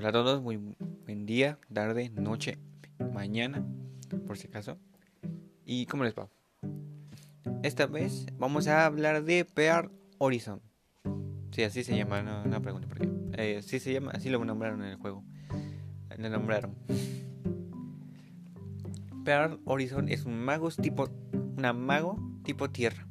[0.00, 2.56] Hola a todos, muy buen día, tarde, noche,
[3.12, 3.62] mañana,
[4.26, 4.78] por si acaso.
[5.66, 6.30] ¿Y cómo les va?
[7.62, 10.62] Esta vez vamos a hablar de Pear Horizon.
[11.50, 13.10] Sí, así se llama, no, no pregunto por qué.
[13.34, 15.22] Eh, sí se llama, así lo nombraron en el juego.
[16.16, 16.76] Lo nombraron.
[19.22, 21.10] Pear Horizon es un mago tipo.
[21.58, 23.06] Una mago tipo tierra.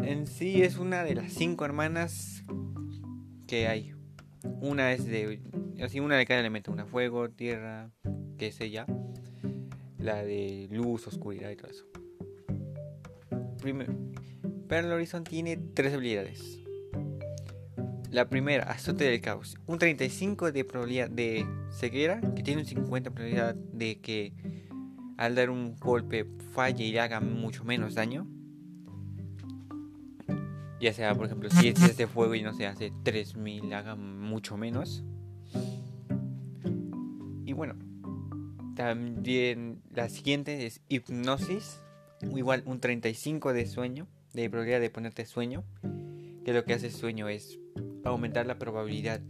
[0.00, 2.44] En sí es una de las cinco hermanas
[3.46, 3.95] que hay.
[4.60, 5.40] Una es de.
[5.82, 7.90] Así, una de cada elemento: una fuego, tierra,
[8.38, 8.86] que es ella.
[9.98, 11.86] La de luz, oscuridad y todo eso.
[13.60, 13.92] Primero,
[14.68, 16.60] Pearl Horizon tiene tres habilidades.
[18.10, 19.58] La primera, azote del caos.
[19.66, 24.32] Un 35 de probabilidad de ceguera, que tiene un 50 de probabilidad de que
[25.16, 28.26] al dar un golpe falle y haga mucho menos daño.
[30.80, 34.56] Ya sea, por ejemplo, si es de fuego y no se hace 3000, haga mucho
[34.56, 35.04] menos.
[37.44, 37.76] Y bueno,
[38.74, 41.80] también la siguiente es hipnosis.
[42.20, 45.64] Igual un 35 de sueño, de probabilidad de ponerte sueño.
[46.44, 47.58] Que lo que hace sueño es
[48.04, 49.20] aumentar la probabilidad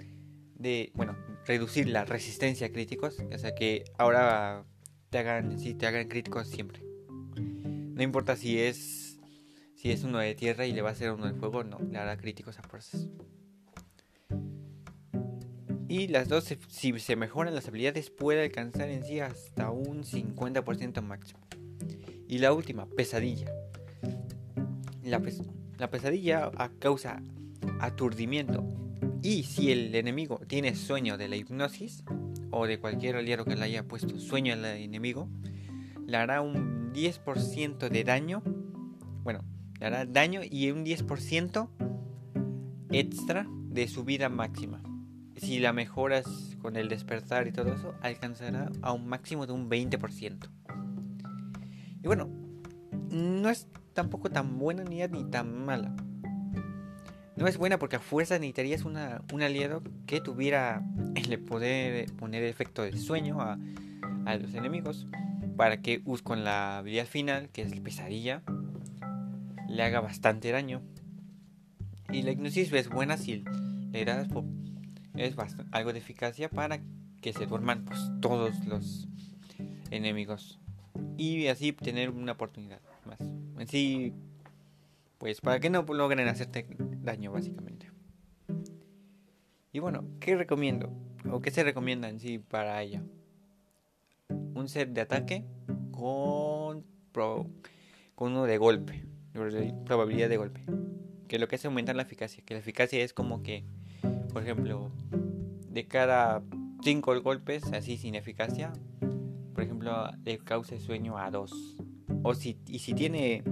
[0.57, 1.17] de, bueno,
[1.47, 3.19] reducir la resistencia a críticos.
[3.33, 4.65] O sea que ahora
[5.11, 6.83] te hagan, si te hagan críticos siempre.
[7.37, 8.96] No importa si es
[9.77, 11.99] si es uno de tierra y le va a hacer uno de fuego, no, le
[11.99, 13.09] hará críticos a fuerzas.
[15.89, 21.01] Y las dos, si se mejoran las habilidades, puede alcanzar en sí hasta un 50%
[21.03, 21.41] máximo.
[22.27, 23.53] Y la última, pesadilla.
[25.05, 25.23] La,
[25.79, 27.23] la pesadilla causa
[27.79, 28.65] aturdimiento.
[29.23, 32.03] Y si el enemigo tiene sueño de la hipnosis,
[32.51, 35.29] o de cualquier aliado que le haya puesto sueño al enemigo,
[36.07, 38.43] le hará un 10% de daño.
[39.23, 39.45] Bueno,
[39.79, 41.69] le hará daño y un 10%
[42.91, 44.81] extra de su vida máxima.
[45.37, 49.69] Si la mejoras con el despertar y todo eso, alcanzará a un máximo de un
[49.69, 50.49] 20%.
[52.03, 52.29] Y bueno,
[53.11, 55.95] no es tampoco tan buena ni, tan mala.
[57.37, 60.83] No es buena porque a fuerza necesitarías una, un aliado que tuviera
[61.15, 63.59] el poder poner efecto de sueño a,
[64.41, 65.07] los enemigos
[65.57, 68.43] para que con la habilidad final, que es el pesadilla,
[69.69, 70.83] le haga bastante daño.
[72.13, 73.45] Y la hipnosis es buena si
[73.91, 74.29] le das
[75.17, 75.35] es
[75.73, 76.81] algo de eficacia para
[77.21, 79.09] que se duerman pues, todos los
[79.91, 80.61] enemigos.
[81.17, 83.21] Y así tener una oportunidad más.
[83.21, 84.13] En sí,
[85.19, 86.67] pues para que no logren hacerte
[87.03, 87.91] daño básicamente.
[89.73, 90.93] Y bueno, ¿qué recomiendo?
[91.31, 93.03] ¿O qué se recomienda en sí para ella?
[94.29, 95.45] Un set de ataque
[95.91, 100.61] con, con uno de golpe probabilidad de golpe.
[101.29, 102.43] Que lo que hace aumentar la eficacia.
[102.45, 103.65] Que la eficacia es como que,
[104.33, 104.91] por ejemplo,
[105.69, 106.43] de cada
[106.83, 108.73] 5 golpes, así sin eficacia,
[109.55, 111.77] por ejemplo, le cause sueño a 2.
[112.23, 113.43] O si, y si tiene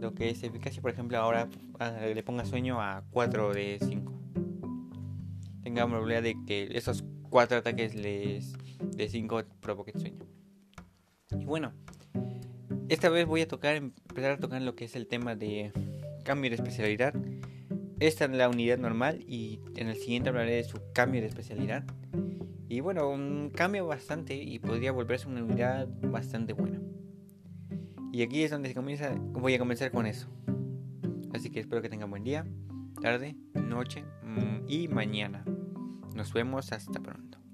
[0.00, 1.48] lo que es eficacia, por ejemplo, ahora
[1.78, 4.12] ah, le ponga sueño a 4 de 5.
[5.62, 8.54] Tenga probabilidad de que esos 4 ataques les,
[8.96, 10.24] de 5 provoquen sueño.
[11.38, 11.72] Y bueno,
[12.88, 15.72] esta vez voy a tocar, empezar a tocar lo que es el tema de
[16.24, 17.14] cambio de especialidad.
[17.98, 21.84] Esta es la unidad normal y en el siguiente hablaré de su cambio de especialidad.
[22.68, 26.80] Y bueno, un cambio bastante y podría volverse una unidad bastante buena.
[28.12, 30.28] Y aquí es donde se comienza, voy a comenzar con eso.
[31.32, 32.46] Así que espero que tengan buen día,
[33.00, 35.44] tarde, noche mm, y mañana.
[36.14, 37.45] Nos vemos hasta pronto.